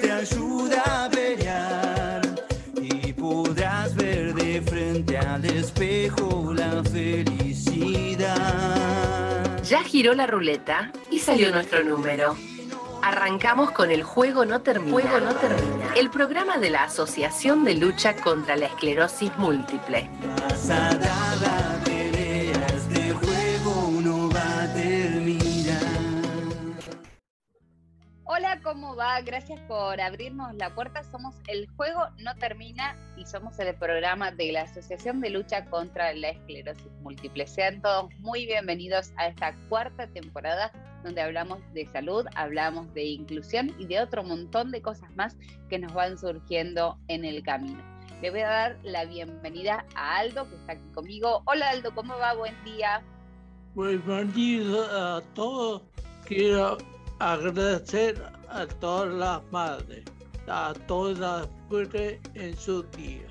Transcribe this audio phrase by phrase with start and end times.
[0.00, 2.22] te ayuda a pelear
[2.80, 8.32] y podrás ver de frente al espejo la felicidad.
[9.62, 12.36] Ya giró la ruleta y salió nuestro número.
[13.02, 14.92] Arrancamos con el Juego No Termina.
[14.92, 15.94] Juego No Termina.
[15.96, 20.08] El programa de la Asociación de Lucha contra la Esclerosis Múltiple.
[20.48, 21.61] Vas a dar la
[28.92, 29.22] ¿cómo va?
[29.22, 31.02] Gracias por abrirnos la puerta.
[31.02, 36.12] Somos El Juego No Termina y somos el programa de la Asociación de Lucha contra
[36.12, 37.46] la Esclerosis Múltiple.
[37.46, 40.72] Sean todos muy bienvenidos a esta cuarta temporada
[41.04, 45.38] donde hablamos de salud, hablamos de inclusión y de otro montón de cosas más
[45.70, 47.82] que nos van surgiendo en el camino.
[48.20, 51.42] Le voy a dar la bienvenida a Aldo, que está aquí conmigo.
[51.46, 52.34] Hola Aldo, ¿cómo va?
[52.34, 53.02] Buen día.
[53.74, 55.80] Bienvenido a todos.
[56.26, 56.76] Quiero
[57.22, 60.04] agradecer a todas las madres,
[60.48, 63.22] a todas las mujeres en su día.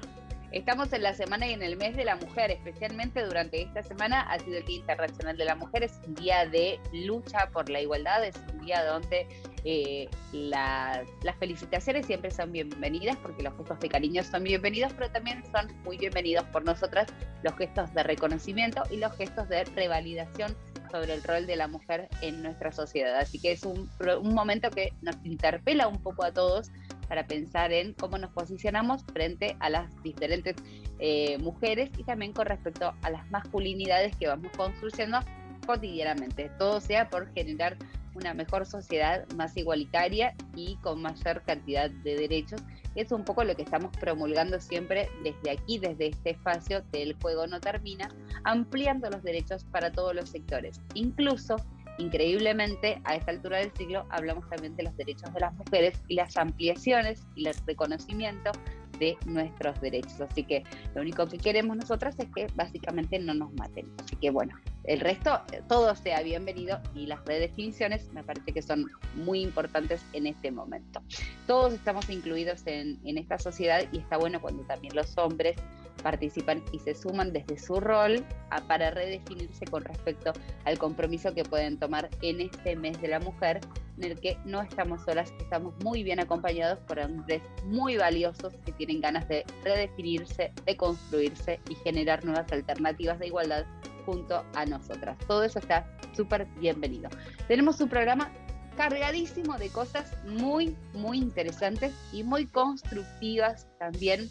[0.53, 4.21] Estamos en la semana y en el mes de la mujer, especialmente durante esta semana
[4.23, 7.79] ha sido el Día Internacional de la Mujer, es un día de lucha por la
[7.79, 9.27] igualdad, es un día donde
[9.63, 15.09] eh, la- las felicitaciones siempre son bienvenidas porque los gestos de cariño son bienvenidos, pero
[15.11, 17.07] también son muy bienvenidos por nosotras
[17.43, 20.55] los gestos de reconocimiento y los gestos de revalidación
[20.91, 23.17] sobre el rol de la mujer en nuestra sociedad.
[23.17, 23.89] Así que es un,
[24.21, 26.69] un momento que nos interpela un poco a todos
[27.07, 30.55] para pensar en cómo nos posicionamos frente a las diferentes
[30.99, 35.19] eh, mujeres y también con respecto a las masculinidades que vamos construyendo
[35.65, 36.49] cotidianamente.
[36.57, 37.77] Todo sea por generar
[38.13, 42.61] una mejor sociedad más igualitaria y con mayor cantidad de derechos.
[42.95, 47.47] Es un poco lo que estamos promulgando siempre desde aquí, desde este espacio del juego
[47.47, 48.09] no termina,
[48.43, 50.81] ampliando los derechos para todos los sectores.
[50.93, 51.55] Incluso,
[51.97, 56.15] increíblemente, a esta altura del siglo hablamos también de los derechos de las mujeres y
[56.15, 58.51] las ampliaciones y el reconocimiento
[58.99, 60.19] de nuestros derechos.
[60.21, 60.63] Así que
[60.93, 63.91] lo único que queremos nosotras es que básicamente no nos maten.
[64.03, 68.87] Así que bueno, el resto, todo sea bienvenido y las redefiniciones me parece que son
[69.15, 71.01] muy importantes en este momento.
[71.45, 75.55] Todos estamos incluidos en, en esta sociedad y está bueno cuando también los hombres
[76.01, 80.33] participan y se suman desde su rol a- para redefinirse con respecto
[80.65, 83.61] al compromiso que pueden tomar en este mes de la mujer,
[83.97, 88.71] en el que no estamos solas, estamos muy bien acompañados por hombres muy valiosos que
[88.71, 93.65] tienen ganas de redefinirse, de construirse y generar nuevas alternativas de igualdad
[94.05, 95.17] junto a nosotras.
[95.27, 95.85] Todo eso está
[96.15, 97.09] súper bienvenido.
[97.47, 98.31] Tenemos un programa
[98.75, 104.29] cargadísimo de cosas muy, muy interesantes y muy constructivas también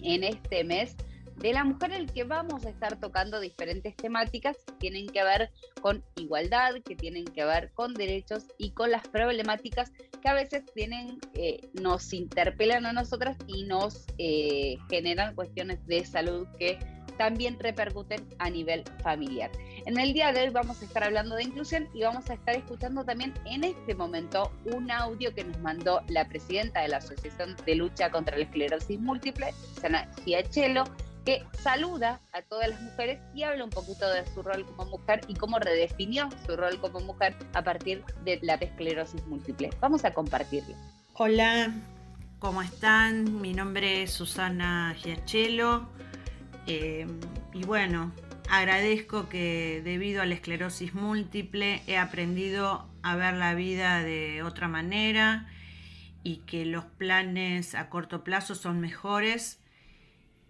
[0.00, 0.96] en este mes
[1.40, 5.22] de la mujer en el que vamos a estar tocando diferentes temáticas que tienen que
[5.22, 5.50] ver
[5.80, 10.64] con igualdad, que tienen que ver con derechos y con las problemáticas que a veces
[10.74, 16.78] tienen, eh, nos interpelan a nosotras y nos eh, generan cuestiones de salud que
[17.18, 19.50] también repercuten a nivel familiar.
[19.84, 22.56] En el día de hoy vamos a estar hablando de inclusión y vamos a estar
[22.56, 27.56] escuchando también en este momento un audio que nos mandó la presidenta de la Asociación
[27.66, 30.84] de Lucha contra la Esclerosis Múltiple, Susana Giachelo,
[31.24, 35.20] que saluda a todas las mujeres y habla un poquito de su rol como mujer
[35.28, 39.70] y cómo redefinió su rol como mujer a partir de la esclerosis múltiple.
[39.80, 40.74] Vamos a compartirlo.
[41.14, 41.74] Hola,
[42.38, 43.40] ¿cómo están?
[43.40, 45.98] Mi nombre es Susana Giachelo
[46.68, 47.06] eh,
[47.54, 48.12] y bueno,
[48.50, 54.68] agradezco que debido a la esclerosis múltiple he aprendido a ver la vida de otra
[54.68, 55.46] manera
[56.22, 59.60] y que los planes a corto plazo son mejores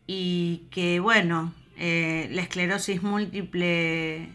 [0.09, 4.29] y que bueno, eh, la esclerosis múltiple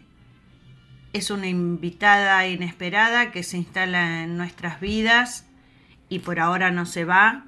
[1.12, 5.46] es una invitada inesperada que se instala en nuestras vidas
[6.08, 7.44] y por ahora no se va.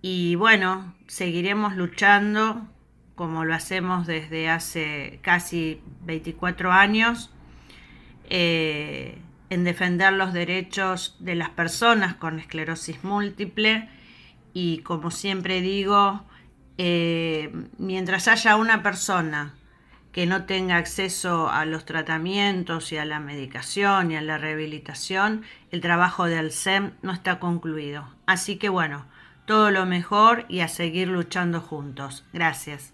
[0.00, 2.68] Y bueno, seguiremos luchando
[3.14, 7.30] como lo hacemos desde hace casi 24 años
[8.30, 9.18] eh,
[9.50, 13.88] en defender los derechos de las personas con esclerosis múltiple
[14.54, 16.24] y como siempre digo,
[16.78, 19.54] eh, mientras haya una persona
[20.12, 25.42] que no tenga acceso a los tratamientos y a la medicación y a la rehabilitación,
[25.70, 28.06] el trabajo del SEM no está concluido.
[28.26, 29.06] Así que bueno,
[29.46, 32.24] todo lo mejor y a seguir luchando juntos.
[32.32, 32.92] Gracias.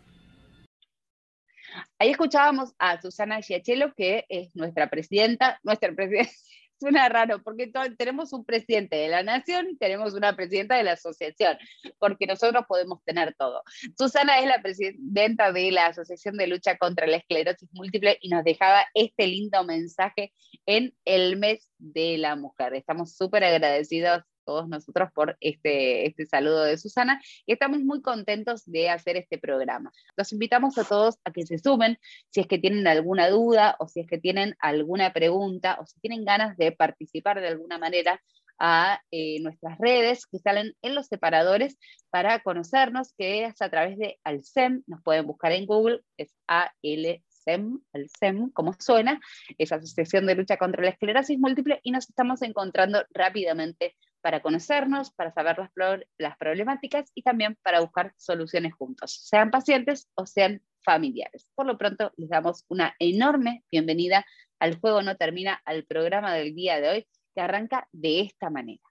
[1.99, 6.31] Ahí escuchábamos a Susana Giachelo, que es nuestra presidenta, nuestra presidenta,
[6.81, 10.93] suena raro, porque tenemos un presidente de la nación y tenemos una presidenta de la
[10.93, 11.59] asociación,
[11.99, 13.63] porque nosotros podemos tener todo.
[13.97, 18.45] Susana es la presidenta de la Asociación de Lucha contra la Esclerosis Múltiple y nos
[18.45, 20.33] dejaba este lindo mensaje
[20.67, 22.75] en el mes de la mujer.
[22.75, 27.21] Estamos súper agradecidos todos nosotros por este, este saludo de Susana.
[27.45, 29.93] Y estamos muy contentos de hacer este programa.
[30.17, 31.99] Los invitamos a todos a que se sumen
[32.31, 36.01] si es que tienen alguna duda o si es que tienen alguna pregunta o si
[36.01, 38.23] tienen ganas de participar de alguna manera
[38.59, 41.77] a eh, nuestras redes que salen en los separadores
[42.09, 47.81] para conocernos, que es a través de Alcem, nos pueden buscar en Google, es ALCEM,
[47.93, 49.21] Alcem, como suena,
[49.59, 53.95] es Asociación de Lucha contra la Esclerosis Múltiple, y nos estamos encontrando rápidamente
[54.29, 55.71] para conocernos, para saber las,
[56.19, 61.49] las problemáticas y también para buscar soluciones juntos, sean pacientes o sean familiares.
[61.55, 64.27] Por lo pronto, les damos una enorme bienvenida
[64.59, 67.07] al Juego No Termina, al programa del día de hoy,
[67.41, 68.83] arranca de esta manera.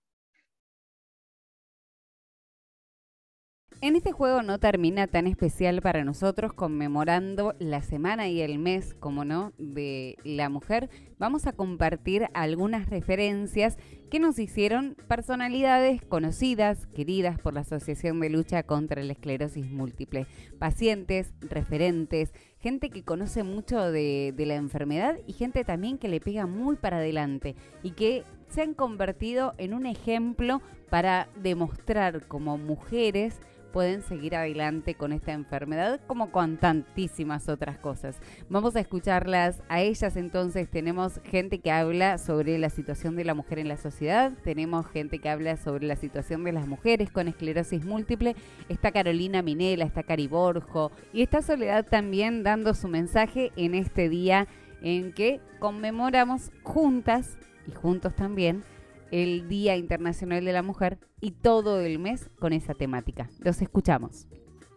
[3.79, 8.95] En este juego no termina tan especial para nosotros conmemorando la semana y el mes,
[8.95, 10.89] como no, de la mujer.
[11.19, 13.77] Vamos a compartir algunas referencias
[14.09, 20.25] que nos hicieron personalidades conocidas, queridas por la Asociación de Lucha contra la Esclerosis Múltiple.
[20.57, 26.47] Pacientes, referentes, gente que conoce mucho de, la enfermedad y gente también que le pega
[26.47, 33.39] muy para adelante y que se han convertido en un ejemplo para demostrar como mujeres
[33.67, 38.19] pueden seguir adelante con esta enfermedad como con tantísimas otras cosas.
[38.49, 40.69] Vamos a escucharlas a ellas entonces.
[40.69, 45.19] Tenemos gente que habla sobre la situación de la mujer en la sociedad, tenemos gente
[45.19, 48.35] que habla sobre la situación de las mujeres con esclerosis múltiple,
[48.69, 54.09] está Carolina Minela, está Cari Borjo y está Soledad también dando su mensaje en este
[54.09, 54.47] día
[54.81, 57.37] en que conmemoramos juntas
[57.67, 58.63] y juntos también
[59.11, 63.29] el Día Internacional de la Mujer y todo el mes con esa temática.
[63.39, 64.27] Los escuchamos.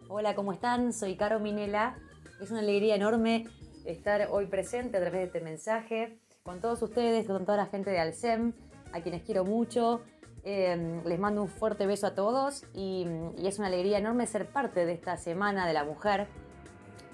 [0.07, 0.93] Hola, ¿cómo están?
[0.93, 1.97] Soy Caro Minela.
[2.41, 3.45] Es una alegría enorme
[3.85, 7.91] estar hoy presente a través de este mensaje con todos ustedes, con toda la gente
[7.91, 8.53] de Alcem,
[8.93, 10.01] a quienes quiero mucho.
[10.43, 13.05] Eh, les mando un fuerte beso a todos y,
[13.43, 16.27] es una alegría enorme ser parte de esta Semana de la Mujer,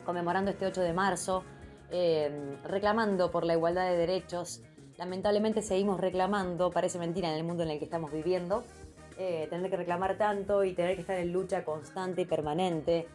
[0.06, 1.44] conmemorando este 8 de marzo,
[1.92, 4.62] eh, reclamando por la igualdad de derechos,
[4.98, 8.64] lamentablemente seguimos reclamando, parece mentira en el mundo en el que estamos viviendo,
[9.18, 13.08] eh, tener que reclamar tanto y tener que estar en lucha constante y permanente.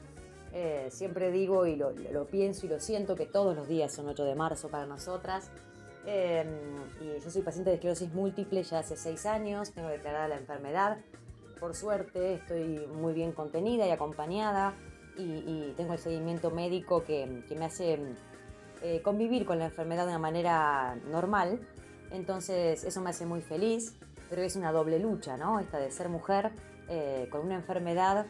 [0.53, 4.25] Eh, siempre digo y lo, pienso y lo siento que todos los días son 8
[4.25, 5.51] de marzo para nosotras.
[6.05, 6.45] Eh,
[7.01, 10.99] y yo soy paciente de esclerosis múltiple ya hace 6 años, tengo declarada la enfermedad.
[11.59, 14.75] Por suerte estoy muy bien contenida y acompañada
[15.17, 18.01] y, tengo el seguimiento médico que, que me hace
[19.03, 21.61] convivir con la enfermedad de una manera normal
[22.13, 23.95] entonces eso me hace muy feliz,
[24.29, 25.61] pero es una doble lucha, ¿no?
[25.61, 26.53] Esta de ser mujer
[26.89, 28.27] eh, con una enfermedad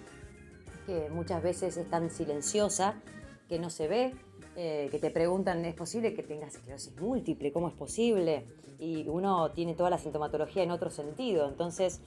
[0.87, 3.01] que muchas veces es tan silenciosa,
[3.49, 4.15] que no se ve,
[4.57, 7.53] eh, que te preguntan, ¿es posible que tengas esclerosis múltiple?
[7.53, 8.47] ¿Cómo es posible?
[8.79, 11.49] Y uno tiene toda la sintomatología en otro sentido.
[11.49, 12.01] Entonces,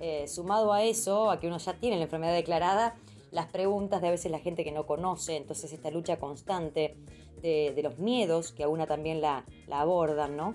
[0.00, 2.94] eh, sumado a eso, a que uno ya tiene la enfermedad declarada,
[3.30, 6.96] las preguntas de a veces la gente que no conoce, entonces esta lucha constante
[7.40, 10.54] de, los miedos que a una también la, la abordan, ¿no?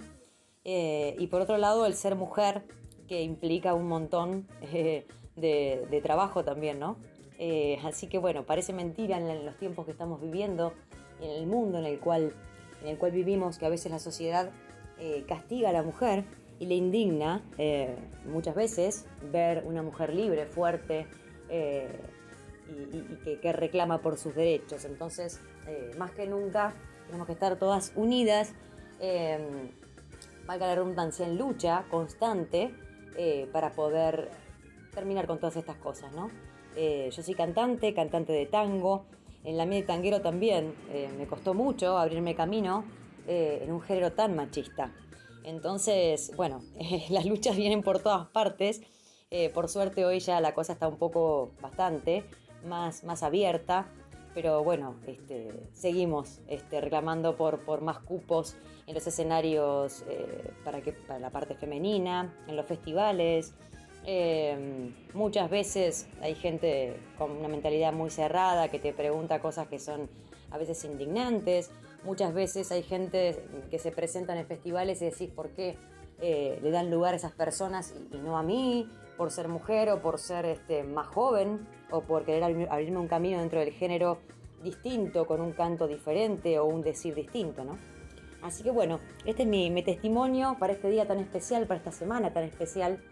[0.70, 2.62] Eh, y por otro lado, el ser mujer,
[3.08, 6.98] que implica un montón eh, de, trabajo también, ¿no?
[7.40, 10.74] Eh, así que bueno, parece mentira en los tiempos que estamos viviendo,
[11.22, 12.34] en el mundo en el cual,
[12.82, 14.52] en el cual vivimos, que a veces la sociedad
[15.28, 16.26] castiga a la mujer
[16.60, 17.44] y le indigna
[18.26, 21.06] muchas veces ver una mujer libre, fuerte
[21.50, 24.84] y, que, reclama por sus derechos.
[24.86, 25.40] Entonces,
[26.00, 26.74] más que nunca,
[27.06, 28.54] tenemos que estar todas unidas
[30.48, 32.74] valga la redundancia, en lucha constante
[33.18, 34.32] eh, para poder
[34.94, 36.32] terminar con todas estas cosas, ¿no?
[36.76, 39.06] Eh, yo soy cantante, cantante de tango,
[39.44, 42.86] en la media de tanguero también eh, me costó mucho abrirme camino
[43.30, 44.94] en un género tan machista.
[45.44, 46.62] Entonces, bueno,
[47.10, 48.82] las luchas vienen por todas partes.
[49.54, 52.24] por suerte hoy ya la cosa está un poco bastante
[52.64, 53.88] más, más abierta,
[54.38, 60.94] pero bueno, este, seguimos este, reclamando por, más cupos en los escenarios eh, para, que,
[60.94, 63.56] para la parte femenina, en los festivales.
[64.06, 69.80] Em, muchas veces hay gente con una mentalidad muy cerrada que te pregunta cosas que
[69.80, 70.08] son
[70.52, 71.72] a veces indignantes.
[72.04, 75.78] Muchas veces hay gente que se presenta en festivales y decís por qué
[76.22, 78.88] eh, le dan lugar a esas personas y, no a mí,
[79.18, 83.40] por ser mujer o por ser este, más joven o por querer abrirme un camino
[83.40, 84.20] dentro del género
[84.64, 87.78] distinto, con un canto diferente o un decir distinto, ¿no?
[88.42, 92.34] Así que bueno, este es mi, testimonio para este día tan especial, para esta semana
[92.34, 93.04] tan especial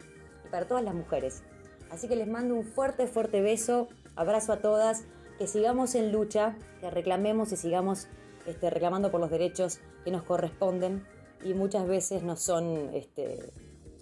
[0.45, 1.43] y para todas las mujeres.
[1.89, 5.05] Así que les mando un fuerte, fuerte beso, abrazo a todas,
[5.37, 8.07] que sigamos en lucha, que reclamemos y sigamos
[8.45, 11.05] este, reclamando por los derechos que nos corresponden
[11.43, 13.51] y muchas veces nos son este,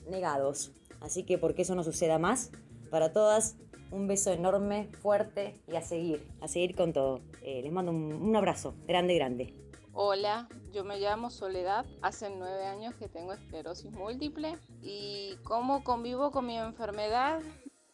[0.10, 0.72] negados.
[1.04, 2.50] Así que porque eso no suceda más,
[2.90, 3.58] para todas,
[3.92, 7.20] un beso enorme, fuerte y a seguir, a seguir con todo.
[7.42, 9.54] Eh, les mando un, abrazo grande, grande.
[9.92, 16.32] Hola, yo me llamo Soledad, hace nueve años que tengo esclerosis múltiple y cómo convivo
[16.32, 17.42] con mi enfermedad.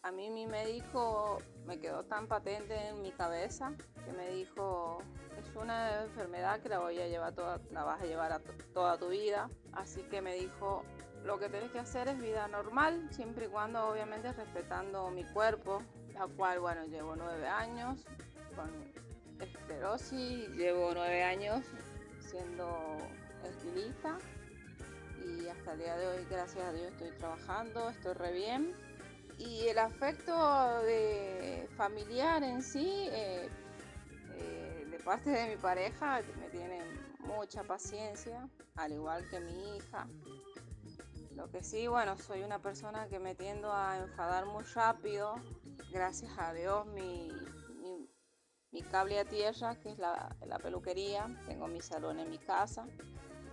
[0.03, 3.73] A mí mi médico me quedó tan patente en mi cabeza
[4.05, 4.99] que me dijo,
[5.37, 8.41] es una enfermedad que la voy a llevar toda, la vas a llevar a
[8.73, 9.49] toda tu vida.
[9.73, 10.83] Así que me dijo,
[11.23, 15.83] lo que tienes que hacer es vida normal, siempre y cuando obviamente respetando mi cuerpo,
[16.13, 18.05] la cual, bueno, llevo nueve años
[18.55, 18.69] con
[19.39, 21.65] esclerosis, llevo nueve años
[22.19, 22.97] siendo
[23.43, 24.17] estilista
[25.25, 28.73] y hasta el día de hoy, gracias a Dios, estoy trabajando, estoy re bien.
[29.37, 33.49] Y el afecto de familiar en sí, eh,
[34.35, 36.81] eh, de parte de mi pareja, me tiene
[37.19, 40.07] mucha paciencia, al igual que mi hija.
[41.39, 45.35] Lo que sí, bueno, soy una persona que me tiendo a enfadar muy rápido.
[45.89, 47.31] Gracias a Dios, mi,
[48.73, 51.27] mi, cable a tierra, que es la, la, peluquería.
[51.47, 52.85] Tengo mi salón en mi casa.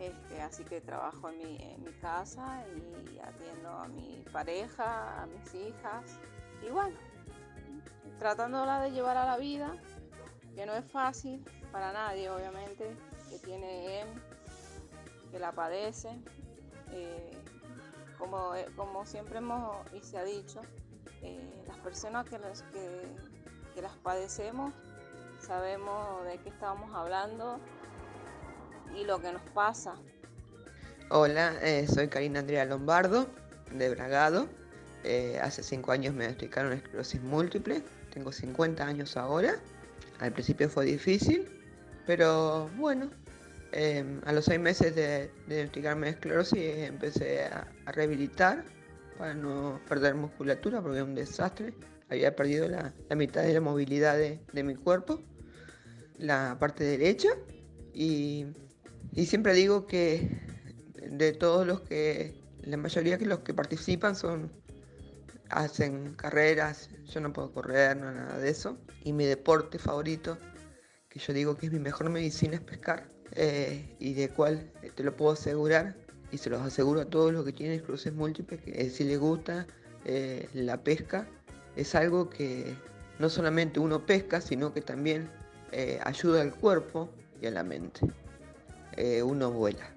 [0.01, 5.27] Este, así que trabajo en mi, en mi casa y atiendo a mi pareja, a
[5.27, 6.19] mis hijas.
[6.67, 6.97] Y bueno,
[8.19, 9.73] tratándola de llevar a la vida,
[10.57, 12.97] que no es fácil para nadie, obviamente,
[13.31, 14.05] que tiene
[15.31, 16.19] que la padece.
[16.91, 17.36] Eh,
[18.19, 20.61] como, eh, como siempre hemos y se ha dicho,
[21.23, 22.39] eh, las personas que,
[23.81, 24.73] las padecemos
[25.39, 27.61] sabemos de qué estamos hablando
[28.95, 29.95] y lo que nos pasa.
[31.11, 33.27] Hola, eh, soy Karina Andrea Lombardo,
[33.73, 34.49] de Bragado.
[35.41, 37.81] Hace cinco años me diagnosticaron esclerosis múltiple,
[38.13, 39.55] tengo 50 años ahora.
[40.19, 41.47] Al principio fue difícil,
[42.07, 43.11] pero bueno,
[43.73, 48.65] eh, a los seis meses de, de diagnosticarme esclerosis empecé a, rehabilitar
[49.19, 51.75] para no perder musculatura porque era un desastre.
[52.09, 55.21] Había perdido la, mitad de la movilidad de, de, mi cuerpo,
[56.17, 57.31] la parte derecha.
[57.93, 58.47] Y,
[59.13, 60.31] y, siempre digo que
[61.11, 64.53] de todos los que, la mayoría que los que participan son,
[65.49, 68.79] hacen carreras, yo no puedo correr, no nada de eso.
[69.03, 70.39] Y mi deporte favorito,
[71.09, 74.91] que yo digo que es mi mejor medicina, es pescar eh, y de cual eh,
[74.95, 75.95] te lo puedo asegurar
[76.33, 79.19] y se los aseguro a todos los que tienen cruces múltiples que eh, si les
[79.19, 79.67] gusta
[80.55, 81.27] la pesca
[81.75, 82.77] es algo que
[83.19, 85.29] no solamente uno pesca sino que también
[86.05, 87.11] ayuda al cuerpo
[87.43, 88.07] y a la mente.
[89.25, 89.91] Uno vuela.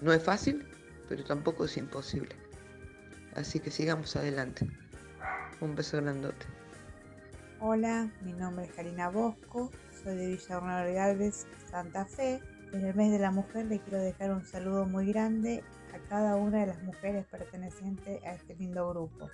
[0.00, 0.64] No es fácil
[1.10, 2.36] pero tampoco es imposible.
[3.34, 4.64] Así que sigamos adelante.
[5.60, 6.46] Un beso grandote.
[7.58, 12.40] Hola, mi nombre es Karina Bosco, soy de Villa Bernardo Galvez, Santa Fe.
[12.72, 15.62] En el mes de la mujer le quiero dejar un saludo muy grande
[15.94, 19.28] a cada una de las mujeres pertenecientes a este lindo grupo.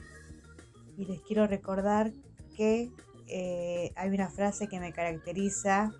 [0.96, 2.12] Y les quiero recordar
[2.56, 2.90] que
[3.28, 5.92] eh, hay una frase que me caracteriza,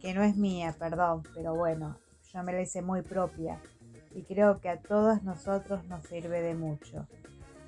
[0.00, 1.98] que no es mía, perdón, pero bueno,
[2.32, 3.60] yo me la hice muy propia
[4.10, 7.06] y creo que a todos nosotros nos sirve de mucho.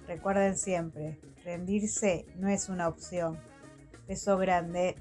[0.06, 3.38] Recuerden siempre, rendirse no es una opción.
[4.06, 4.96] Beso grande.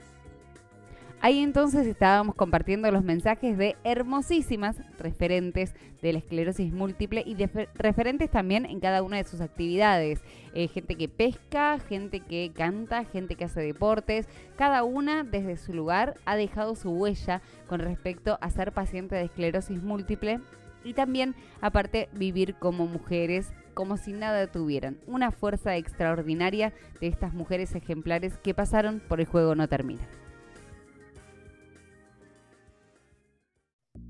[1.25, 7.69] Ahí entonces estábamos compartiendo los mensajes de hermosísimas referentes de la esclerosis múltiple y de
[7.75, 10.19] referentes también en cada una de sus actividades.
[10.53, 14.27] Eh, gente que pesca, gente que canta, gente que hace deportes.
[14.57, 19.23] Cada una desde su lugar ha dejado su huella con respecto a ser paciente de
[19.23, 20.41] esclerosis múltiple
[20.83, 24.97] y también aparte vivir como mujeres como si nada tuvieran.
[25.07, 30.05] Una fuerza extraordinaria de estas mujeres ejemplares que pasaron por el juego no termina.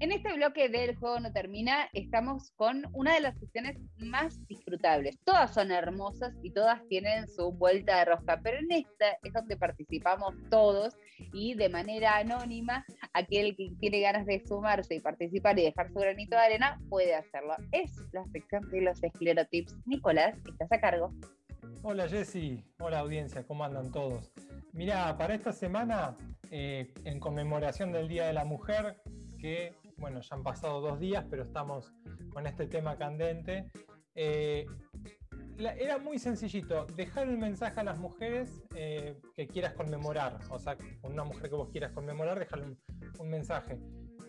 [0.03, 5.17] En este bloque del juego no termina, estamos con una de las sesiones más disfrutables.
[5.23, 9.55] Todas son hermosas y todas tienen su vuelta de rosca, pero en esta es donde
[9.55, 10.93] participamos todos
[11.31, 15.99] y de manera anónima, aquel que tiene ganas de sumarse y participar y dejar su
[15.99, 17.55] granito de arena puede hacerlo.
[17.71, 19.73] Es la sección de los esclerotips.
[19.85, 21.13] Nicolás, estás a cargo.
[21.81, 24.33] Hola Jessy, hola audiencia, ¿cómo andan todos?
[24.73, 26.17] Mira, para esta semana,
[26.51, 28.97] eh, en conmemoración del Día de la Mujer,
[29.39, 31.93] que bueno, ya han pasado dos días, pero estamos
[32.31, 33.71] con este tema candente.
[34.15, 34.65] Eh,
[35.57, 40.59] la, era muy sencillito, dejar un mensaje a las mujeres eh, que quieras conmemorar, o
[40.59, 42.79] sea, una mujer que vos quieras conmemorar, dejarle un,
[43.19, 43.79] un mensaje.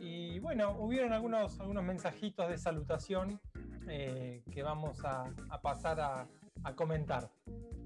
[0.00, 3.40] Y bueno, hubieron algunos, algunos mensajitos de salutación
[3.88, 6.28] eh, que vamos a, a pasar a,
[6.62, 7.30] a comentar.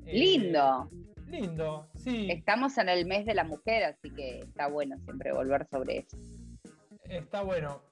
[0.04, 0.90] Lindo.
[1.26, 2.28] Lindo, sí.
[2.30, 6.16] Estamos en el mes de la mujer, así que está bueno siempre volver sobre eso.
[7.08, 7.82] Está bueno.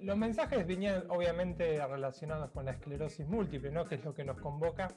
[0.00, 3.84] los mensajes venían obviamente relacionados con la esclerosis múltiple, ¿no?
[3.84, 4.88] que es lo que nos convoca.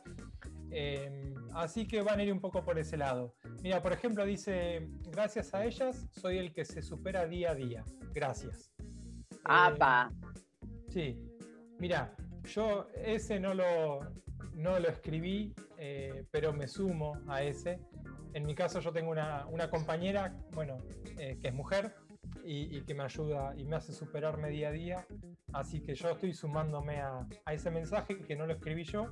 [0.71, 3.35] Eh, así que van a ir un poco por ese lado.
[3.61, 7.85] Mira, por ejemplo, dice, gracias a ellas soy el que se supera día a día.
[8.13, 8.71] Gracias.
[9.43, 10.11] ¡Apa!
[10.11, 11.19] Eh, sí,
[11.79, 13.99] mira, yo ese no lo,
[14.53, 17.79] no lo escribí, eh, pero me sumo a ese.
[18.33, 20.77] En mi caso yo tengo una, compañera, bueno,
[21.15, 21.95] que es mujer,
[22.43, 25.07] y, que me ayuda y me hace superarme día a día.
[25.53, 29.11] Así que yo estoy sumándome a, ese mensaje que no lo escribí yo,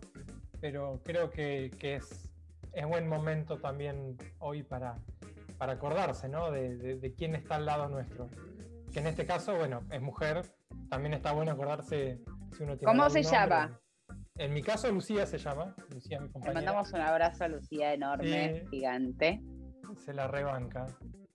[0.60, 2.32] pero creo que, es,
[2.74, 4.98] es, buen momento también hoy para,
[5.58, 6.52] para acordarse ¿no?
[6.52, 8.30] de, quién está al lado nuestro.
[8.92, 10.44] Que en este caso, bueno, es mujer.
[10.90, 12.20] También está bueno acordarse
[12.56, 12.94] si uno tiene.
[12.94, 13.80] ¿Cómo se llama?
[14.36, 15.76] En mi caso, Lucía se llama.
[15.92, 16.60] Lucía, mi compañera.
[16.60, 19.42] Le mandamos un abrazo a Lucía enorme, gigante.
[19.98, 20.88] Se la rebanca.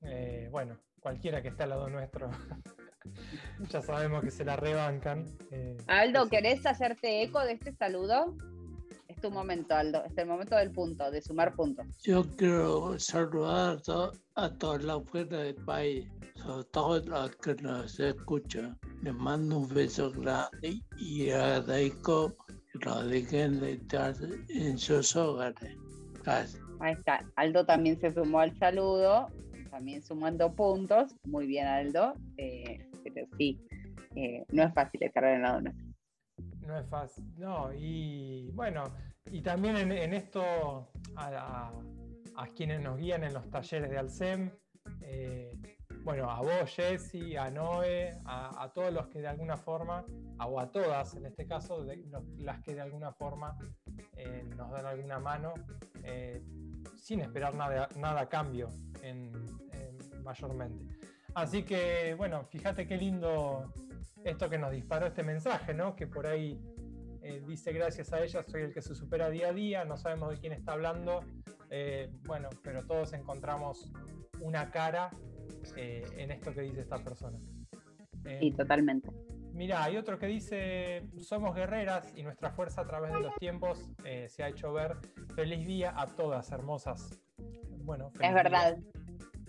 [0.02, 2.30] Eh, bueno, cualquiera que esté al lado nuestro,
[3.70, 5.24] ya sabemos que se la rebancan.
[5.50, 8.36] Eh, Aldo, ¿querés hacerte eco de este saludo?
[9.08, 11.86] Es tu momento, Aldo, es el momento del punto, de sumar puntos.
[12.02, 13.78] Yo quiero saludar
[14.34, 18.78] a, todas las mujeres del país, sobre todo las que nos escuchan.
[19.02, 24.14] Les mando un beso grande y agradezco que lo dejen de estar
[24.50, 25.76] en sus hogares.
[26.22, 26.62] Gracias.
[26.80, 27.24] Ahí está.
[27.36, 29.28] Aldo también se sumó al saludo
[29.68, 31.14] también sumando puntos.
[31.24, 32.14] Muy bien, Aldo.
[32.36, 33.60] Eh, pero sí,
[34.14, 35.86] eh, no es fácil estar en lado nuestro.
[36.60, 38.84] No es fácil, no, y bueno,
[39.30, 41.72] y también en, esto a,
[42.54, 44.50] quienes nos guían en los talleres de Alcem,
[45.00, 45.50] eh,
[46.02, 50.04] bueno, a vos, Jessy, a Noé, a, todos los que de alguna forma,
[50.46, 51.86] o a todas en este caso,
[52.36, 53.56] las que de alguna forma
[54.54, 55.54] nos dan alguna mano,
[56.96, 58.68] sin esperar nada, nada a cambio
[59.02, 59.32] en,
[60.22, 60.84] mayormente.
[61.34, 63.72] Así que, bueno, fíjate qué lindo
[64.24, 65.94] esto que nos disparó este mensaje, ¿no?
[65.94, 66.60] Que por ahí
[67.22, 70.30] eh, dice gracias a ella soy el que se supera día a día, no sabemos
[70.30, 71.20] de quién está hablando,
[71.70, 73.92] eh, bueno, pero todos encontramos
[74.40, 75.10] una cara
[75.76, 77.38] eh, en esto que dice esta persona.
[78.40, 79.10] sí, totalmente.
[79.52, 83.90] Mira, hay otro que dice, somos guerreras y nuestra fuerza a través de los tiempos
[84.28, 84.96] se ha hecho ver.
[85.34, 87.18] Feliz día a todas, hermosas.
[87.88, 88.76] Bueno, es verdad.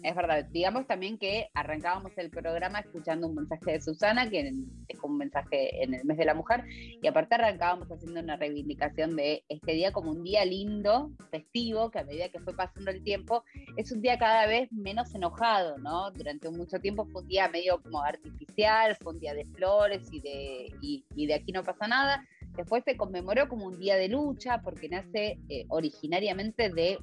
[0.02, 4.54] Es verdad, digamos también que arrancábamos el programa escuchando un mensaje de Susana, que
[4.88, 9.18] es un mensaje en el mes de la mujer, y aparte arrancábamos haciendo una reivindicación
[9.18, 13.04] de este día como un día lindo, festivo, que a medida que fue pasando el
[13.04, 13.44] tiempo,
[13.76, 16.12] es un día cada vez menos enojado, ¿no?
[16.12, 20.22] Durante mucho tiempo fue un día medio como artificial, fue un día de flores y
[20.22, 22.26] de, y, de aquí no pasa nada.
[22.56, 27.00] Después se conmemoró como un día de lucha, porque nace eh, originariamente de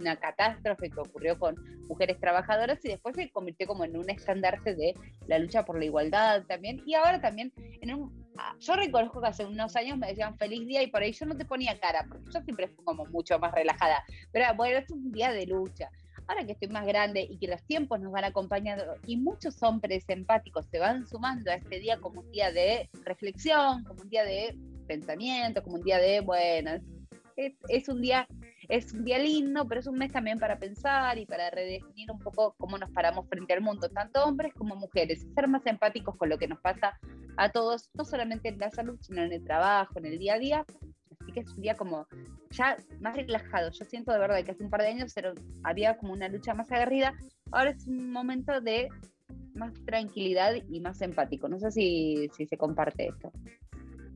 [0.00, 1.56] una catástrofe que ocurrió con
[1.88, 4.94] mujeres trabajadoras y después se convirtió como en un estandarte de
[5.26, 6.82] la lucha por la igualdad también.
[6.86, 10.66] Y ahora también, en un, ah, yo reconozco que hace unos años me decían feliz
[10.66, 13.38] día y por ahí yo no te ponía cara, porque yo siempre fui como mucho
[13.38, 14.02] más relajada.
[14.32, 15.90] Pero bueno, es un día de lucha.
[16.26, 20.04] Ahora que estoy más grande y que los tiempos nos van acompañando y muchos hombres
[20.08, 24.24] empáticos se van sumando a este día como un día de reflexión, como un día
[24.24, 26.72] de pensamiento, como un día de, bueno,
[27.68, 28.26] es, un día
[28.70, 32.20] es un día lindo, pero es un mes también para pensar y para redefinir un
[32.20, 36.28] poco cómo nos paramos frente al mundo, tanto hombres como mujeres, ser más empáticos con
[36.28, 36.96] lo que nos pasa
[37.36, 40.38] a todos, no solamente en la salud, sino en el trabajo, en el día a
[40.38, 40.66] día.
[41.20, 42.06] Así que es un día como
[42.50, 43.72] ya más relajado.
[43.72, 45.14] Yo siento de verdad que hace un par de años
[45.64, 47.14] había como una lucha más aguerrida.
[47.50, 48.88] Ahora es un momento de
[49.54, 51.48] más tranquilidad y más empático.
[51.48, 53.32] No sé si, si se comparte esto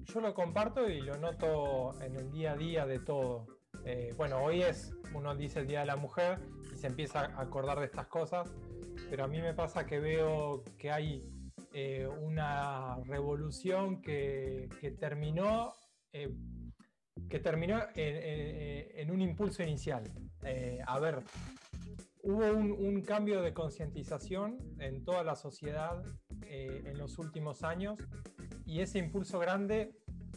[0.05, 3.47] yo lo comparto y lo noto en el día a día de todo.
[3.85, 6.39] Eh, bueno, hoy es, uno dice el Día de la Mujer
[6.73, 8.55] y se empieza a acordar de estas cosas,
[9.11, 11.31] pero a mí me pasa que veo que hay
[11.73, 15.75] eh, una revolución que, terminó,
[16.13, 16.35] eh,
[17.29, 20.05] que terminó en, un impulso inicial.
[20.87, 21.23] a ver,
[22.23, 26.03] hubo un, cambio de concientización en toda la sociedad
[26.47, 27.99] en los últimos años
[28.65, 29.93] y ese impulso grande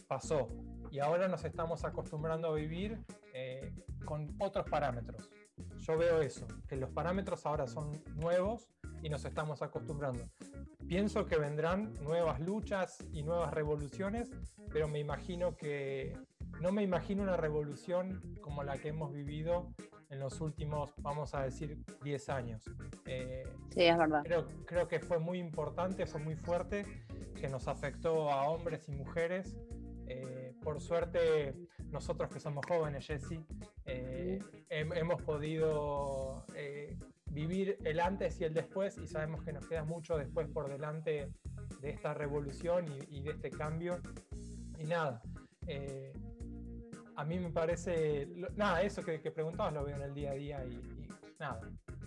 [0.07, 0.49] pasó
[0.91, 2.99] y ahora nos estamos acostumbrando a vivir
[3.39, 3.71] eh,
[4.03, 5.29] con otros parámetros.
[5.77, 8.67] Yo veo eso, que los parámetros ahora son nuevos
[9.03, 10.27] y nos estamos acostumbrando.
[10.87, 14.31] Pienso que vendrán nuevas luchas y nuevas revoluciones,
[14.71, 16.17] pero me imagino que
[16.61, 19.71] no me imagino una revolución como la que hemos vivido
[20.09, 22.63] en los últimos, vamos a decir, 10 años.
[23.05, 24.23] Eh, sí, es verdad.
[24.23, 26.85] Creo, creo que fue muy importante, fue muy fuerte,
[27.39, 29.55] que nos afectó a hombres y mujeres.
[30.07, 31.53] Eh, por suerte,
[31.91, 33.39] nosotros que somos jóvenes, Jesse,
[33.85, 36.45] eh, hemos podido
[37.31, 41.29] vivir el antes y el después y sabemos que nos queda mucho después por delante
[41.81, 44.01] de esta revolución y, de este cambio.
[44.79, 45.21] Y nada,
[45.67, 46.13] eh,
[47.15, 50.65] a mí me parece, nada, eso que, preguntabas lo veo en el día a día
[50.65, 50.81] y
[51.39, 51.61] nada,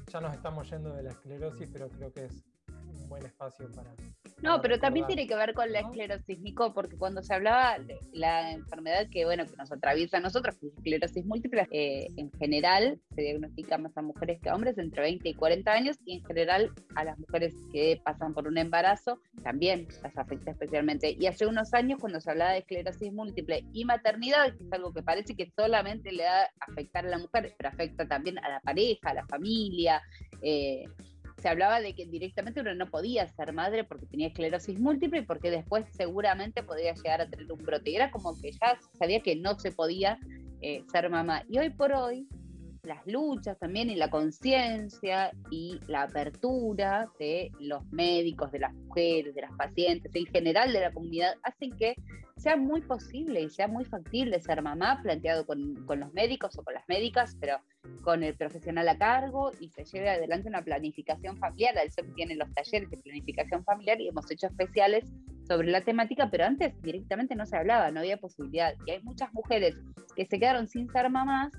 [0.06, 3.94] ya nos estamos yendo de la esclerosis, pero creo que es un buen espacio para,
[4.42, 7.98] no, pero también tiene que ver con la esclerosis, Nico, porque cuando se hablaba de
[8.12, 12.30] la enfermedad que, bueno, que nos atraviesa a nosotros, que es esclerosis múltiple, eh, en
[12.32, 16.18] general se diagnostica más a mujeres que a hombres entre 20 y 40 años y
[16.18, 21.16] en general a las mujeres que pasan por un embarazo también las afecta especialmente.
[21.18, 24.92] Y hace unos años cuando se hablaba de esclerosis múltiple y maternidad, que es algo
[24.92, 28.60] que parece que solamente le da afectar a la mujer, pero afecta también a la
[28.60, 30.02] pareja, a la familia,
[30.42, 30.84] eh,
[31.40, 35.22] se hablaba de que directamente uno no podía ser madre porque tenía esclerosis múltiple y
[35.22, 37.94] porque después seguramente podía llegar a tener un brote.
[37.94, 40.18] Era como que ya sabía que no se podía
[40.60, 41.44] eh, ser mamá.
[41.48, 42.28] Y hoy por hoy,
[42.82, 49.34] las luchas también y la conciencia y la apertura de los médicos, de las mujeres,
[49.34, 51.94] de las pacientes, en general de la comunidad, hacen que
[52.36, 56.62] sea muy posible y sea muy factible ser mamá, planteado con, con, los médicos o
[56.62, 57.58] con las médicas, pero
[58.02, 61.76] con el profesional a cargo y se lleve adelante una planificación familiar.
[61.76, 65.04] El SEP tiene los talleres de planificación familiar y hemos hecho especiales
[65.46, 68.74] sobre la temática, pero antes directamente no se hablaba, no había posibilidad.
[68.86, 69.76] Y hay muchas mujeres
[70.16, 71.52] que se quedaron sin ser mamás,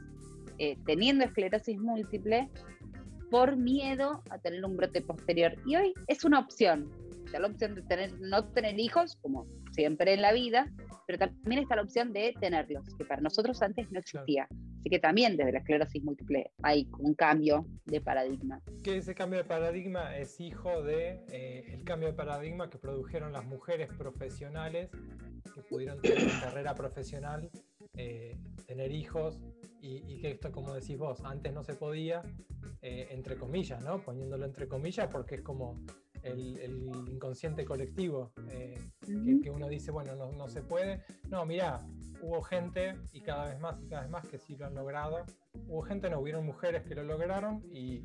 [0.63, 2.47] eh, teniendo esclerosis múltiple,
[3.32, 5.56] por miedo a tener un brote posterior.
[5.65, 6.88] Y hoy es una opción,
[7.34, 10.71] la opción de tener, no tener hijos, como siempre en la vida,
[11.08, 14.47] pero también está la opción de tenerlos, que para nosotros antes no existía.
[14.52, 18.62] Así que también desde la esclerosis múltiple hay un cambio de paradigma.
[18.84, 23.34] Que ese cambio de paradigma es hijo de eh, el cambio de paradigma que produjeron
[23.34, 24.91] las mujeres profesionales
[25.56, 27.50] que pudieron tener una carrera profesional,
[28.02, 29.40] eh, tener hijos
[29.80, 32.24] y, que esto, como decís vos, antes no se podía,
[32.82, 34.04] eh, entre comillas, ¿no?
[34.04, 35.84] Poniéndolo entre comillas porque es como
[36.24, 41.04] el, inconsciente colectivo, eh, que, uno dice, bueno, no, no, se puede.
[41.30, 41.80] No, mira,
[42.22, 45.26] hubo gente, y cada vez más y cada vez más, que sí lo han logrado.
[45.68, 48.04] Hubo gente, no, hubieron mujeres que lo lograron y,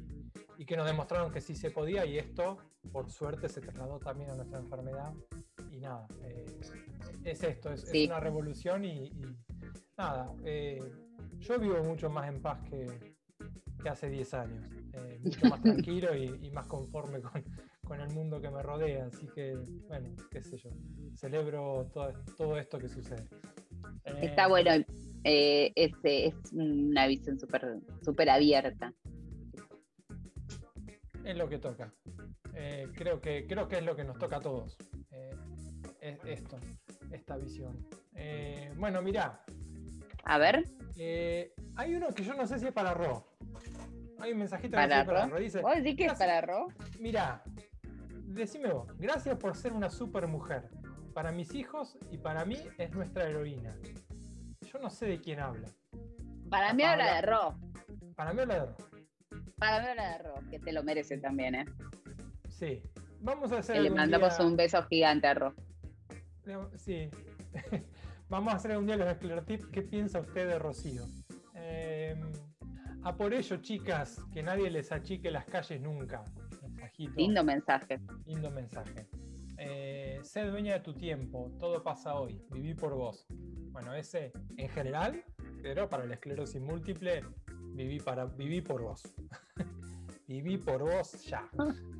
[0.58, 2.58] y que nos demostraron que sí se podía, y esto,
[2.92, 5.12] por suerte, se trasladó también a nuestra enfermedad.
[5.70, 6.44] Y nada, eh,
[7.24, 9.10] es esto, es, una revolución y,
[9.96, 10.80] nada, eh,
[11.38, 12.86] yo vivo mucho más en paz que,
[13.82, 14.64] que hace 10 años,
[15.22, 17.44] mucho más tranquilo y, y más conforme con,
[17.86, 19.06] con el mundo que me rodea.
[19.06, 19.56] Así que,
[19.88, 20.70] bueno, qué sé yo,
[21.14, 23.26] celebro todo, todo esto que sucede.
[24.20, 24.70] Está eh, bueno,
[25.24, 28.92] eh, es, es, una visión súper super abierta.
[31.24, 31.92] Es lo que toca.
[32.54, 34.76] Eh, creo, que, creo que es lo que nos toca a todos.
[36.00, 36.58] es esto,
[37.10, 37.86] esta visión.
[38.76, 39.42] bueno, mirá.
[40.26, 40.64] A ver.
[41.76, 43.24] hay uno que yo no sé si es para Ro.
[44.18, 45.38] Hay un mensajito para, que para Ro.
[45.38, 46.66] Dice, ¿Vos decís que es para Ro?
[46.98, 47.42] Mirá,
[48.24, 50.68] decime vos, gracias por ser una super mujer.
[51.14, 53.76] Para mis hijos y para mí es nuestra heroína.
[54.62, 55.68] Yo no sé de quién habla.
[56.50, 57.58] Para mí habla de Ro.
[58.16, 58.76] Para mí habla de Ro.
[59.58, 61.64] Para mí habla de Ro, que te lo merece también, ¿eh?
[62.48, 62.82] Sí.
[63.20, 63.80] Vamos a hacer.
[63.80, 65.54] le mandamos un beso gigante a Ro.
[66.76, 67.08] Sí.
[68.28, 69.68] Vamos a hacer un día los esclerotips.
[69.68, 71.04] ¿Qué piensa usted de Rocío?
[71.54, 72.14] Eh,
[73.04, 76.24] a por ello, chicas, que nadie les achique las calles nunca.
[77.14, 78.00] Lindo mensaje.
[78.24, 79.06] Lindo mensaje.
[79.58, 83.26] Eh, sé dueña de tu tiempo, todo pasa hoy, viví por vos.
[83.70, 85.22] Bueno, ese en general,
[85.62, 87.22] pero para la esclerosis múltiple,
[87.74, 89.02] viví, para, viví por vos.
[90.26, 91.48] viví por vos ya.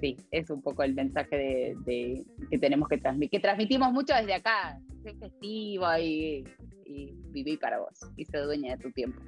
[0.00, 4.32] Sí, es un poco el mensaje de, que tenemos que transmitir, que transmitimos mucho desde
[4.32, 6.44] acá, es festivo y
[7.34, 9.20] viví para vos y se dueña de tu tiempo.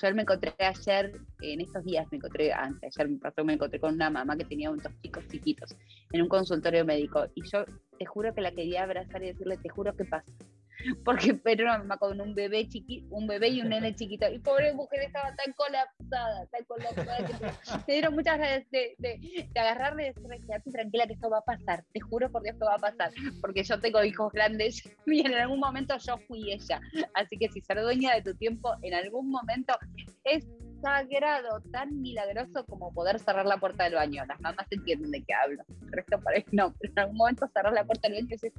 [0.00, 3.80] Yo me encontré ayer, en estos días me encontré, antes, ayer me pasó, me encontré
[3.80, 5.74] con una mamá que tenía dos chicos chiquitos
[6.12, 7.64] en un consultorio médico y yo
[7.98, 10.30] te juro que la quería abrazar y decirle, te juro que pasa
[11.04, 14.72] porque una mamá con un bebé chiquito, un bebé y un nene chiquito, y pobre
[14.72, 17.32] mujer estaba tan colapsada, tan colapsada, que
[17.86, 21.38] me dieron muchas ganas de, de, de agarrarle y decirle, quédate tranquila que esto va
[21.38, 24.82] a pasar, te juro por Dios que va a pasar, porque yo tengo hijos grandes
[25.06, 26.80] y en algún momento yo fui ella,
[27.14, 29.76] así que si ser dueña de tu tiempo en algún momento
[30.24, 30.46] es
[30.82, 34.24] sagrado, tan milagroso como poder cerrar la puerta del baño.
[34.26, 35.64] Las mamás entienden de qué hablo.
[35.82, 38.52] El resto parece no, pero en algún momento cerrar la puerta del baño es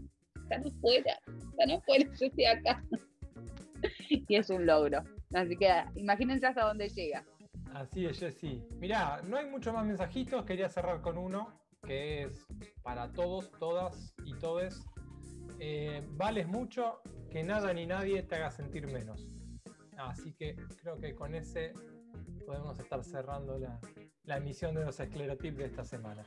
[0.49, 1.19] están afuera,
[1.51, 2.83] están afuera, yo estoy acá.
[4.09, 5.03] y es un logro.
[5.33, 7.23] Así que imagínense hasta dónde llega.
[7.73, 8.63] Así es, Jessy.
[8.79, 11.53] Mirá, no hay mucho más mensajitos, quería cerrar con uno,
[11.85, 12.45] que es
[12.81, 14.83] para todos, todas y todes.
[15.59, 19.35] Eh, vales mucho, que nada ni nadie te haga sentir menos.
[19.97, 21.73] Así que creo que con ese
[22.45, 23.79] podemos estar cerrando la,
[24.23, 26.23] la emisión de los esclerotips de esta semana.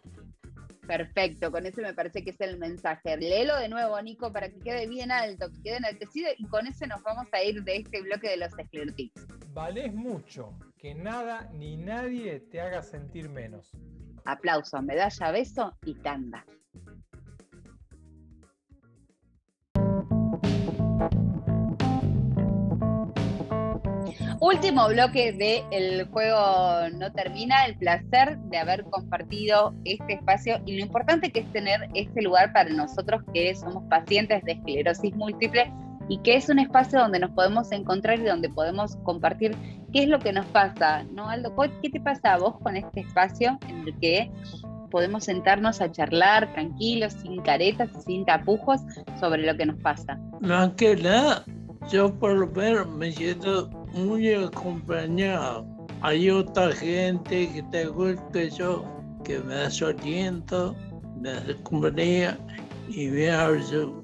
[0.87, 3.17] Perfecto, con ese me parece que es el mensaje.
[3.17, 6.87] Léelo de nuevo, Nico, para que quede bien alto, que quede enaltecido y con ese
[6.87, 9.27] nos vamos a ir de este bloque de los esclerotips.
[9.53, 13.71] Vales mucho, que nada ni nadie te haga sentir menos.
[14.25, 16.45] Aplauso, medalla, beso y tanda.
[24.43, 30.79] Último bloque del El juego no termina, el placer de haber compartido este espacio y
[30.79, 35.73] lo importante que es tener este lugar para nosotros que somos pacientes de esclerosis múltiple
[36.09, 39.55] y que es un espacio donde nos podemos encontrar y donde podemos compartir
[39.93, 41.55] qué es lo que nos pasa, ¿no, Aldo?
[41.81, 44.29] ¿Qué te pasa a vos con este espacio en el que
[44.91, 48.81] podemos sentarnos a charlar tranquilos, sin caretas sin tapujos
[49.21, 50.19] sobre lo que nos pasa?
[50.41, 51.45] No, que nada,
[51.91, 55.67] yo por lo menos me siento muy acompañado.
[56.01, 57.89] Hay otra gente que te
[58.33, 58.85] que yo,
[59.25, 60.75] que me su aliento,
[61.21, 62.39] me hace compañía
[62.89, 64.03] y me abre su,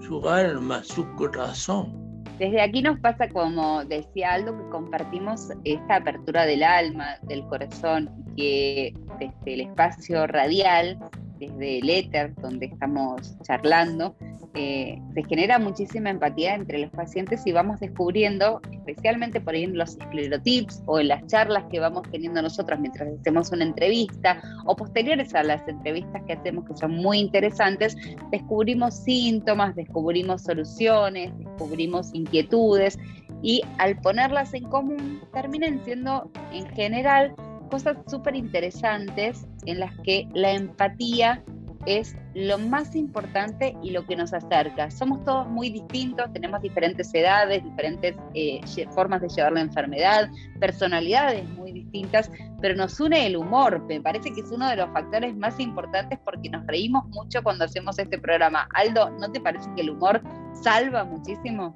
[0.00, 1.98] su alma, su corazón.
[2.38, 8.08] Desde aquí nos pasa, como decía Aldo, que compartimos esta apertura del alma, del corazón,
[8.36, 10.98] que desde el espacio radial,
[11.38, 14.14] desde el éter, donde estamos charlando,
[14.54, 19.76] eh, se genera muchísima empatía entre los pacientes y vamos descubriendo, especialmente por ahí en
[19.76, 24.74] los esclerotips o en las charlas que vamos teniendo nosotros mientras hacemos una entrevista o
[24.74, 27.96] posteriores a las entrevistas que hacemos que son muy interesantes,
[28.30, 32.98] descubrimos síntomas, descubrimos soluciones, descubrimos inquietudes
[33.42, 37.34] y al ponerlas en común terminan siendo en general
[37.70, 41.42] cosas súper interesantes en las que la empatía
[41.86, 44.90] es lo más importante y lo que nos acerca.
[44.90, 48.60] Somos todos muy distintos, tenemos diferentes edades, diferentes eh,
[48.94, 53.82] formas de llevar la enfermedad, personalidades muy distintas, pero nos une el humor.
[53.86, 57.64] Me parece que es uno de los factores más importantes porque nos reímos mucho cuando
[57.64, 58.68] hacemos este programa.
[58.74, 60.22] Aldo, ¿no te parece que el humor
[60.62, 61.74] salva muchísimo?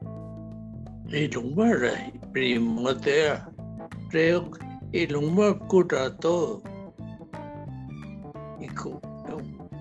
[1.10, 3.44] El humor es primordial.
[4.10, 6.62] Creo que el humor cura todo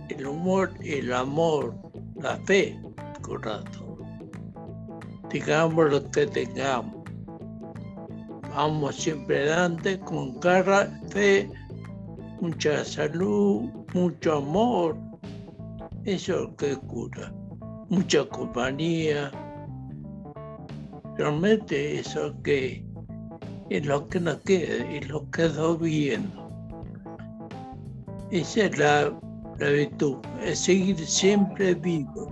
[0.10, 1.76] el humor, el amor,
[2.16, 2.80] la fe,
[3.22, 3.98] corazón.
[5.30, 7.04] Digamos lo que tengamos.
[8.50, 11.50] Vamos siempre adelante con garra, fe,
[12.42, 14.98] mucha salud, mucho amor.
[16.06, 17.34] Eso es lo que cura.
[17.90, 19.32] Mucha compañía.
[21.18, 22.86] Realmente eso que
[23.70, 25.48] es lo que nos queda y lo que
[25.80, 26.41] viendo.
[28.32, 29.12] Esa es la
[29.62, 32.32] la virtud es seguir siempre vivo.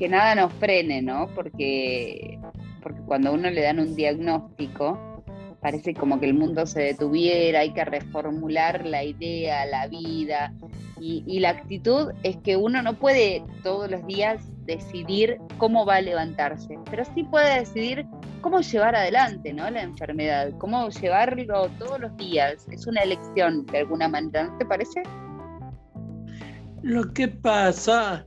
[0.00, 1.28] Que nada nos frene, ¿no?
[1.32, 2.40] Porque,
[2.82, 5.22] porque cuando uno le dan un diagnóstico,
[5.60, 10.52] parece como que el mundo se detuviera, hay que reformular la idea, la vida.
[11.04, 16.00] Y, la actitud es que uno no puede todos los días decidir cómo va a
[16.00, 18.06] levantarse, pero sí puede decidir
[18.40, 19.68] cómo llevar adelante ¿no?
[19.68, 22.68] la enfermedad, cómo llevarlo todos los días.
[22.70, 25.02] Es una elección de alguna manera, ¿no te parece?
[26.82, 28.24] Lo que pasa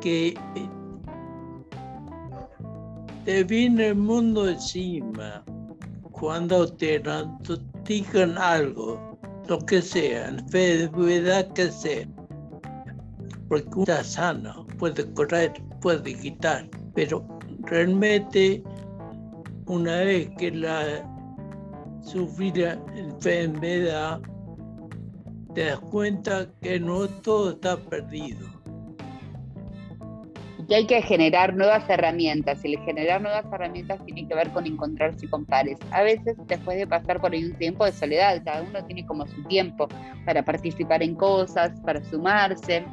[0.00, 0.34] que
[3.26, 5.44] te viene el mundo encima
[6.10, 7.02] cuando te
[7.84, 9.13] digan algo,
[9.48, 12.06] lo que sea, enfermedad que sea.
[13.48, 17.26] Porque uno está sano, puede correr, puede quitar, pero
[17.64, 18.62] realmente
[19.66, 21.10] una vez que la
[22.02, 24.20] sufrí la enfermedad,
[25.54, 28.53] te das cuenta que no todo está perdido.
[30.68, 32.64] Y hay que generar nuevas herramientas.
[32.64, 35.78] Y el generar nuevas herramientas tiene que ver con encontrarse con pares.
[35.90, 39.26] A veces, después de pasar por ahí un tiempo de soledad, cada uno tiene como
[39.26, 39.88] su tiempo
[40.24, 42.84] para participar en cosas, para sumarse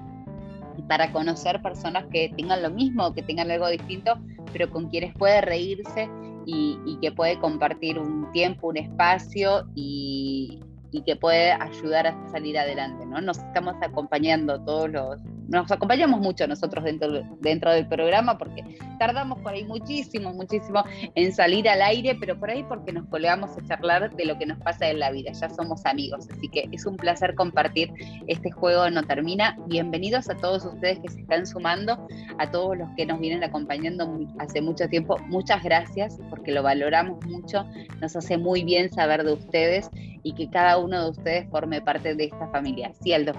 [0.88, 4.14] para conocer personas que tengan lo mismo, que tengan algo distinto,
[4.52, 6.10] pero con quienes puede reírse
[6.46, 10.60] y, que puede compartir un tiempo, un espacio y,
[10.92, 13.22] y, que puede ayudar a salir adelante, ¿no?
[13.22, 18.64] Nos estamos acompañando todos los, nos acompañamos mucho nosotros dentro, dentro del programa porque
[19.00, 20.84] tardamos por ahí muchísimo, muchísimo
[21.16, 24.46] en salir al aire, pero por ahí porque nos colgamos a charlar de lo que
[24.46, 27.92] nos pasa en la vida, ya somos amigos, así que es un placer compartir
[28.28, 29.58] este juego no termina.
[29.68, 34.20] Bienvenidos a todos ustedes que se están sumando, a todos los que nos vienen acompañando
[34.40, 37.66] hace mucho tiempo, muchas gracias porque lo valoramos mucho,
[38.00, 39.90] nos hace muy bien saber de ustedes
[40.24, 42.92] y que cada uno de ustedes forme parte de esta familia.
[43.02, 43.34] Cieldo.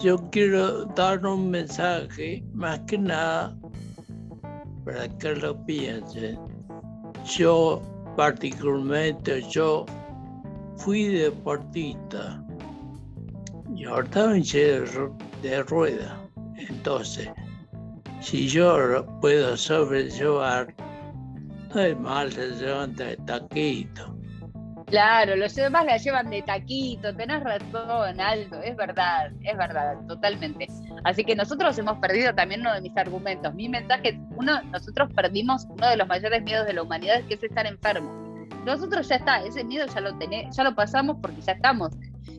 [0.00, 3.56] Yo quiero dar un mensaje, más que nada,
[4.84, 6.38] para que lo piensen.
[7.24, 7.80] Yo,
[8.16, 9.86] particularmente, yo
[10.76, 12.44] fui deportista
[14.02, 15.10] estaba en silla
[15.42, 16.16] de rueda.
[16.56, 17.28] Entonces,
[18.20, 20.74] si yo puedo sobrellevar,
[21.74, 24.13] no es mal, se llevan de taquito.
[24.94, 30.68] Claro, los demás la llevan de taquito, tenés razón, Aldo, es verdad, es verdad, totalmente.
[31.02, 33.52] Así que nosotros hemos perdido también uno de mis argumentos.
[33.54, 37.42] Mi mensaje uno, nosotros perdimos uno de los mayores miedos de la humanidad, que es
[37.42, 38.08] estar enfermo.
[38.64, 41.90] Nosotros ya está, ese miedo ya lo tenemos, ya lo pasamos porque ya estamos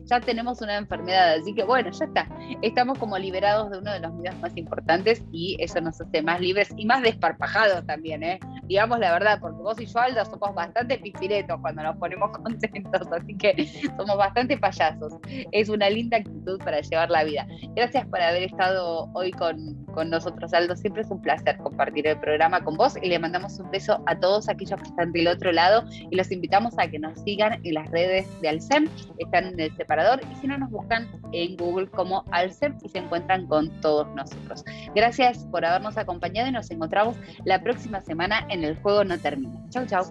[0.06, 2.28] ya tenemos una enfermedad, así que bueno, ya está.
[2.62, 6.40] Estamos como liberados de uno de los miedos más importantes y eso nos hace más
[6.40, 8.40] libres y más desparpajados también, ¿eh?
[8.68, 13.08] Digamos la verdad, porque vos y yo, Aldo, somos bastante pifiretos cuando nos ponemos contentos,
[13.12, 15.14] así que somos bastante payasos.
[15.52, 17.46] Es una linda actitud para llevar la vida.
[17.74, 20.76] Gracias por haber estado hoy con, con nosotros, Aldo.
[20.76, 24.18] Siempre es un placer compartir el programa con vos y le mandamos un beso a
[24.18, 27.74] todos aquellos que están del otro lado y los invitamos a que nos sigan en
[27.74, 28.88] las redes de Alcem.
[29.18, 32.98] Están en el separador y si no nos buscan en Google como Alcem y se
[32.98, 34.64] encuentran con todos nosotros.
[34.94, 39.54] Gracias por habernos acompañado y nos encontramos la próxima semana en El Juego No Termina.
[39.70, 40.04] Chau, chau.